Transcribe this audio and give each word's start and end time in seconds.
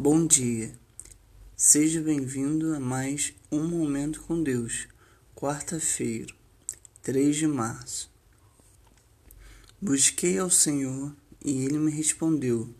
Bom 0.00 0.28
dia, 0.28 0.72
seja 1.56 2.00
bem-vindo 2.00 2.72
a 2.72 2.78
mais 2.78 3.34
um 3.50 3.66
Momento 3.66 4.20
com 4.20 4.40
Deus, 4.40 4.86
quarta-feira, 5.34 6.32
3 7.02 7.34
de 7.34 7.48
março. 7.48 8.08
Busquei 9.82 10.38
ao 10.38 10.50
Senhor 10.50 11.12
e 11.44 11.64
Ele 11.64 11.78
me 11.78 11.90
respondeu, 11.90 12.72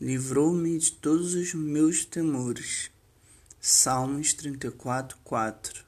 livrou-me 0.00 0.76
de 0.76 0.90
todos 0.90 1.34
os 1.34 1.54
meus 1.54 2.04
temores. 2.04 2.90
Salmos 3.60 4.32
34, 4.32 5.16
4 5.22 5.84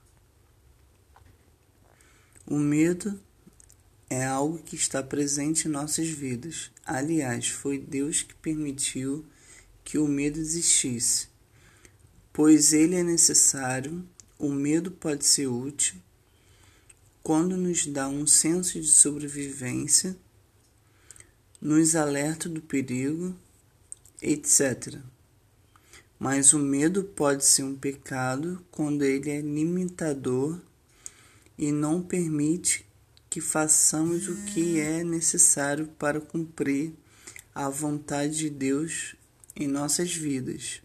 O 2.46 2.56
medo 2.56 3.20
é 4.08 4.24
algo 4.24 4.58
que 4.58 4.76
está 4.76 5.02
presente 5.02 5.66
em 5.66 5.72
nossas 5.72 6.06
vidas. 6.06 6.70
Aliás, 6.86 7.48
foi 7.48 7.80
Deus 7.80 8.22
que 8.22 8.34
permitiu 8.36 9.26
que 9.88 9.96
o 9.96 10.06
medo 10.06 10.38
existisse, 10.38 11.28
pois 12.30 12.74
ele 12.74 12.94
é 12.94 13.02
necessário, 13.02 14.06
o 14.38 14.50
medo 14.50 14.90
pode 14.90 15.24
ser 15.24 15.46
útil 15.46 15.94
quando 17.22 17.56
nos 17.56 17.86
dá 17.86 18.06
um 18.06 18.26
senso 18.26 18.78
de 18.78 18.86
sobrevivência, 18.86 20.14
nos 21.58 21.96
alerta 21.96 22.50
do 22.50 22.60
perigo, 22.60 23.34
etc. 24.20 24.98
Mas 26.18 26.52
o 26.52 26.58
medo 26.58 27.02
pode 27.02 27.46
ser 27.46 27.62
um 27.62 27.74
pecado 27.74 28.62
quando 28.70 29.06
ele 29.06 29.30
é 29.30 29.40
limitador 29.40 30.60
e 31.56 31.72
não 31.72 32.02
permite 32.02 32.84
que 33.30 33.40
façamos 33.40 34.28
o 34.28 34.36
que 34.52 34.78
é 34.78 35.02
necessário 35.02 35.86
para 35.98 36.20
cumprir 36.20 36.92
a 37.54 37.70
vontade 37.70 38.36
de 38.36 38.50
Deus 38.50 39.16
em 39.58 39.66
nossas 39.66 40.14
vidas. 40.14 40.80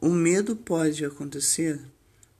O 0.00 0.10
medo 0.10 0.56
pode 0.56 1.04
acontecer 1.04 1.80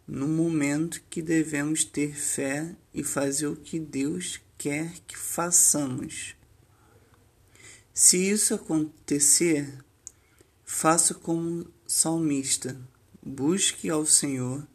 no 0.07 0.27
momento 0.27 1.03
que 1.09 1.23
devemos 1.23 1.85
ter 1.85 2.15
fé 2.15 2.75
e 2.93 3.05
fazer 3.05 3.47
o 3.47 3.57
que 3.57 3.79
Deus 3.79 4.41
quer 4.57 4.93
que 5.07 5.17
façamos. 5.17 6.35
Se 7.95 8.17
isso 8.17 8.55
acontecer, 8.55 9.73
faça 10.65 11.15
como 11.15 11.67
salmista, 11.87 12.81
busque 13.23 13.89
ao 13.91 14.05
Senhor 14.05 14.67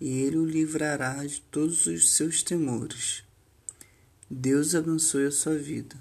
e 0.00 0.08
Ele 0.08 0.36
o 0.36 0.44
livrará 0.44 1.24
de 1.24 1.40
todos 1.42 1.86
os 1.86 2.10
seus 2.10 2.42
temores. 2.42 3.24
Deus 4.28 4.74
abençoe 4.74 5.26
a 5.26 5.30
sua 5.30 5.56
vida. 5.56 5.96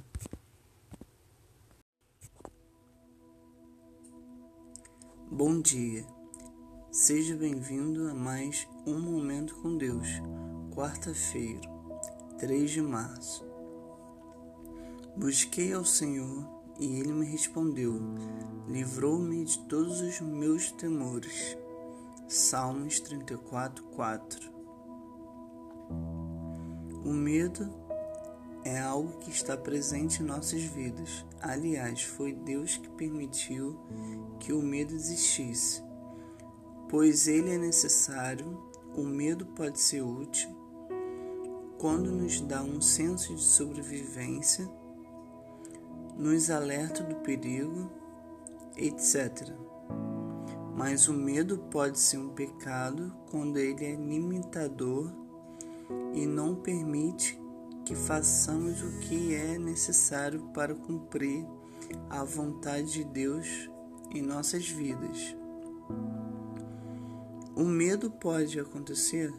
Bom 5.33 5.61
dia, 5.61 6.05
seja 6.91 7.37
bem-vindo 7.37 8.09
a 8.09 8.13
mais 8.13 8.67
um 8.85 8.99
Momento 8.99 9.55
com 9.61 9.77
Deus, 9.77 10.05
quarta-feira, 10.75 11.61
3 12.37 12.69
de 12.69 12.81
março. 12.81 13.45
Busquei 15.15 15.71
ao 15.71 15.85
Senhor 15.85 16.45
e 16.77 16.99
Ele 16.99 17.13
me 17.13 17.25
respondeu, 17.25 17.93
livrou-me 18.67 19.45
de 19.45 19.57
todos 19.69 20.01
os 20.01 20.19
meus 20.19 20.69
temores. 20.73 21.57
Salmos 22.27 22.99
34, 22.99 23.85
4 23.85 24.51
O 27.05 27.13
medo 27.13 27.73
é 28.63 28.79
algo 28.79 29.17
que 29.19 29.29
está 29.29 29.57
presente 29.57 30.21
em 30.21 30.25
nossas 30.25 30.61
vidas. 30.61 31.25
Aliás, 31.41 32.03
foi 32.03 32.33
Deus 32.33 32.77
que 32.77 32.89
permitiu 32.89 33.79
que 34.39 34.53
o 34.53 34.61
medo 34.61 34.93
existisse. 34.93 35.83
Pois 36.89 37.27
ele 37.27 37.51
é 37.51 37.57
necessário, 37.57 38.61
o 38.95 39.03
medo 39.03 39.45
pode 39.45 39.79
ser 39.79 40.01
útil 40.01 40.61
quando 41.81 42.11
nos 42.11 42.39
dá 42.41 42.61
um 42.61 42.79
senso 42.79 43.33
de 43.33 43.41
sobrevivência, 43.41 44.69
nos 46.15 46.51
alerta 46.51 47.01
do 47.01 47.15
perigo, 47.21 47.89
etc. 48.77 49.49
Mas 50.77 51.07
o 51.07 51.13
medo 51.13 51.57
pode 51.71 51.97
ser 51.97 52.19
um 52.19 52.29
pecado 52.29 53.11
quando 53.31 53.57
ele 53.57 53.83
é 53.83 53.95
limitador 53.95 55.11
e 56.13 56.27
não 56.27 56.53
permite 56.53 57.41
que 57.91 57.95
façamos 57.97 58.81
o 58.81 58.99
que 59.01 59.35
é 59.35 59.57
necessário 59.57 60.39
para 60.53 60.73
cumprir 60.73 61.45
a 62.09 62.23
vontade 62.23 62.89
de 62.93 63.03
Deus 63.03 63.69
em 64.15 64.21
nossas 64.21 64.65
vidas. 64.65 65.35
O 67.53 67.65
medo 67.65 68.09
pode 68.09 68.57
acontecer 68.57 69.29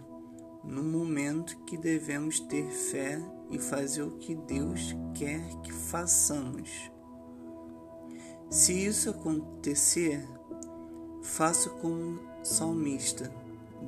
no 0.62 0.82
momento 0.82 1.56
que 1.64 1.78
devemos 1.78 2.40
ter 2.40 2.66
fé 2.66 3.18
e 3.50 3.58
fazer 3.58 4.02
o 4.02 4.18
que 4.18 4.34
Deus 4.34 4.94
quer 5.14 5.42
que 5.62 5.72
façamos. 5.72 6.92
Se 8.50 8.84
isso 8.84 9.08
acontecer, 9.08 10.28
faça 11.22 11.70
como 11.70 12.20
salmista, 12.42 13.32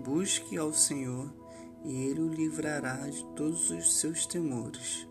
busque 0.02 0.56
ao 0.56 0.72
Senhor 0.72 1.43
e 1.84 1.94
ele 2.04 2.22
o 2.22 2.28
livrará 2.28 2.96
de 3.08 3.22
todos 3.36 3.70
os 3.70 4.00
seus 4.00 4.24
temores. 4.26 5.06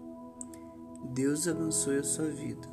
Deus 1.13 1.47
abençoe 1.47 1.97
a 1.97 2.03
sua 2.03 2.29
vida. 2.29 2.72